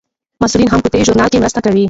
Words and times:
محصلین 0.41 0.67
هم 0.71 0.79
په 0.85 0.89
دې 0.93 1.01
ژورنال 1.07 1.29
کې 1.31 1.41
مرسته 1.43 1.59
کوي. 1.65 1.79